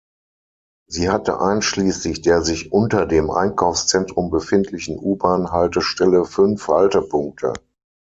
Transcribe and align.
Sie 0.89 1.11
hatte 1.11 1.39
einschließlich 1.39 2.23
der 2.23 2.41
sich 2.41 2.71
unter 2.71 3.05
dem 3.05 3.29
Einkaufszentrum 3.29 4.31
befindlichen 4.31 4.97
U-Bahn-Haltestelle 4.97 6.25
fünf 6.25 6.67
Haltepunkte. 6.69 7.53